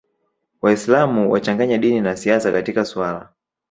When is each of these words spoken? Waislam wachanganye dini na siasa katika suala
Waislam 0.61 1.27
wachanganye 1.29 1.77
dini 1.77 2.01
na 2.01 2.15
siasa 2.15 2.51
katika 2.51 2.85
suala 2.85 3.29